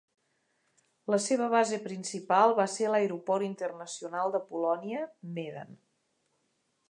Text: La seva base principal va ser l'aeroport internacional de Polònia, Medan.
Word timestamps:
La 1.13 1.19
seva 1.25 1.49
base 1.55 1.77
principal 1.83 2.55
va 2.61 2.65
ser 2.77 2.89
l'aeroport 2.93 3.47
internacional 3.49 4.35
de 4.37 4.43
Polònia, 4.53 5.07
Medan. 5.37 5.77